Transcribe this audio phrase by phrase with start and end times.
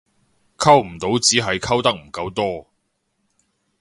[0.57, 2.67] 溝唔到只係溝得唔夠多